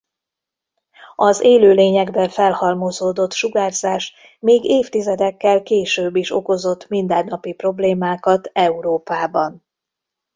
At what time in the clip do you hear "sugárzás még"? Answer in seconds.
3.31-4.63